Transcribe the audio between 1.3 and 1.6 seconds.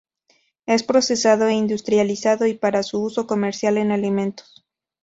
e